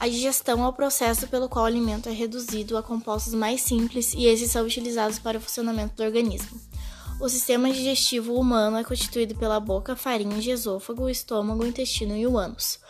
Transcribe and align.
A 0.00 0.08
digestão 0.08 0.64
é 0.64 0.66
o 0.66 0.72
processo 0.72 1.28
pelo 1.28 1.46
qual 1.46 1.66
o 1.66 1.68
alimento 1.68 2.08
é 2.08 2.12
reduzido 2.12 2.78
a 2.78 2.82
compostos 2.82 3.34
mais 3.34 3.60
simples 3.60 4.14
e 4.14 4.24
esses 4.24 4.50
são 4.50 4.64
utilizados 4.64 5.18
para 5.18 5.36
o 5.36 5.40
funcionamento 5.42 5.94
do 5.94 6.02
organismo. 6.02 6.58
O 7.20 7.28
sistema 7.28 7.70
digestivo 7.70 8.34
humano 8.34 8.78
é 8.78 8.82
constituído 8.82 9.34
pela 9.34 9.60
boca, 9.60 9.94
faringe, 9.94 10.50
esôfago, 10.50 11.06
estômago, 11.06 11.66
intestino 11.66 12.16
e 12.16 12.26
o 12.26 12.38
ânus. 12.38 12.80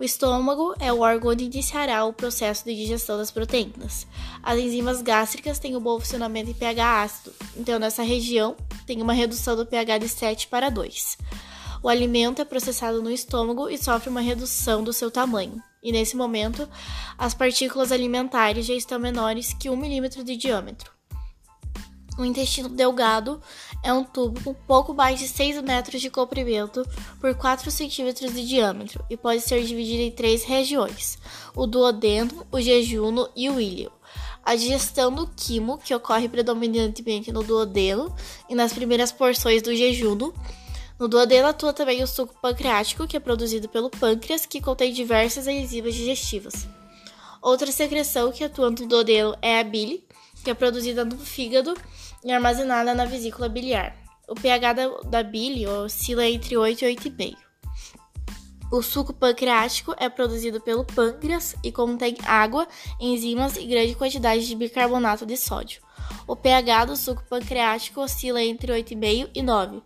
O 0.00 0.02
estômago 0.02 0.74
é 0.80 0.92
o 0.92 1.02
órgão 1.02 1.30
onde 1.30 1.44
iniciará 1.44 2.04
o 2.04 2.12
processo 2.12 2.64
de 2.64 2.74
digestão 2.74 3.16
das 3.16 3.30
proteínas. 3.30 4.04
As 4.42 4.58
enzimas 4.58 5.00
gástricas 5.02 5.60
têm 5.60 5.76
um 5.76 5.80
bom 5.80 6.00
funcionamento 6.00 6.50
em 6.50 6.54
pH 6.54 7.02
ácido, 7.04 7.32
então 7.56 7.78
nessa 7.78 8.02
região 8.02 8.56
tem 8.84 9.00
uma 9.00 9.12
redução 9.12 9.54
do 9.54 9.64
pH 9.64 9.98
de 9.98 10.08
7 10.08 10.48
para 10.48 10.68
2. 10.68 11.16
O 11.86 11.88
alimento 11.88 12.42
é 12.42 12.44
processado 12.44 13.00
no 13.00 13.12
estômago 13.12 13.70
e 13.70 13.78
sofre 13.78 14.10
uma 14.10 14.20
redução 14.20 14.82
do 14.82 14.92
seu 14.92 15.08
tamanho, 15.08 15.62
e 15.80 15.92
nesse 15.92 16.16
momento 16.16 16.68
as 17.16 17.32
partículas 17.32 17.92
alimentares 17.92 18.66
já 18.66 18.74
estão 18.74 18.98
menores 18.98 19.54
que 19.54 19.70
1 19.70 19.76
milímetro 19.76 20.24
de 20.24 20.36
diâmetro. 20.36 20.90
O 22.18 22.24
intestino 22.24 22.68
delgado 22.68 23.40
é 23.84 23.92
um 23.92 24.02
tubo 24.02 24.42
com 24.42 24.52
pouco 24.52 24.92
mais 24.92 25.20
de 25.20 25.28
6 25.28 25.62
metros 25.62 26.00
de 26.00 26.10
comprimento 26.10 26.84
por 27.20 27.32
4 27.36 27.70
centímetros 27.70 28.34
de 28.34 28.44
diâmetro 28.44 29.04
e 29.08 29.16
pode 29.16 29.42
ser 29.42 29.62
dividido 29.62 30.02
em 30.02 30.10
três 30.10 30.42
regiões: 30.42 31.16
o 31.54 31.68
duodeno, 31.68 32.44
o 32.50 32.60
jejuno 32.60 33.28
e 33.36 33.48
o 33.48 33.60
íleo. 33.60 33.92
A 34.44 34.56
digestão 34.56 35.12
do 35.12 35.28
quimo, 35.36 35.78
que 35.78 35.94
ocorre 35.94 36.28
predominantemente 36.28 37.30
no 37.30 37.44
duodeno 37.44 38.12
e 38.48 38.56
nas 38.56 38.72
primeiras 38.72 39.12
porções 39.12 39.62
do 39.62 39.72
jejuno. 39.72 40.34
No 40.98 41.08
duodeno 41.08 41.48
atua 41.48 41.74
também 41.74 42.02
o 42.02 42.06
suco 42.06 42.34
pancreático, 42.40 43.06
que 43.06 43.16
é 43.16 43.20
produzido 43.20 43.68
pelo 43.68 43.90
pâncreas, 43.90 44.46
que 44.46 44.62
contém 44.62 44.92
diversas 44.92 45.46
enzimas 45.46 45.94
digestivas. 45.94 46.66
Outra 47.42 47.70
secreção 47.70 48.32
que 48.32 48.42
atua 48.42 48.70
no 48.70 48.76
duodeno 48.76 49.36
é 49.42 49.60
a 49.60 49.64
bile, 49.64 50.06
que 50.42 50.50
é 50.50 50.54
produzida 50.54 51.04
no 51.04 51.18
fígado 51.18 51.74
e 52.24 52.32
armazenada 52.32 52.94
na 52.94 53.04
vesícula 53.04 53.48
biliar. 53.48 53.94
O 54.26 54.34
pH 54.34 54.72
da, 54.72 54.88
da 55.02 55.22
bile 55.22 55.66
oscila 55.66 56.26
entre 56.26 56.56
8 56.56 56.84
e 56.84 56.96
8,5. 56.96 57.36
O 58.72 58.82
suco 58.82 59.12
pancreático 59.12 59.94
é 59.96 60.08
produzido 60.08 60.60
pelo 60.60 60.84
pâncreas 60.84 61.54
e 61.62 61.70
contém 61.70 62.16
água, 62.24 62.66
enzimas 62.98 63.56
e 63.56 63.64
grande 63.64 63.94
quantidade 63.94 64.46
de 64.46 64.56
bicarbonato 64.56 65.24
de 65.24 65.36
sódio. 65.36 65.80
O 66.26 66.34
pH 66.34 66.86
do 66.86 66.96
suco 66.96 67.22
pancreático 67.28 68.00
oscila 68.00 68.42
entre 68.42 68.72
8,5 68.72 69.30
e 69.32 69.42
9. 69.42 69.82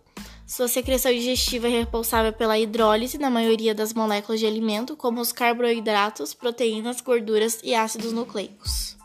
Sua 0.51 0.67
secreção 0.67 1.13
digestiva 1.13 1.67
é 1.67 1.69
responsável 1.69 2.33
pela 2.33 2.59
hidrólise 2.59 3.17
na 3.17 3.29
maioria 3.29 3.73
das 3.73 3.93
moléculas 3.93 4.37
de 4.37 4.45
alimento, 4.45 4.97
como 4.97 5.21
os 5.21 5.31
carboidratos, 5.31 6.33
proteínas, 6.33 6.99
gorduras 6.99 7.61
e 7.63 7.73
ácidos 7.73 8.11
nucleicos. 8.11 8.97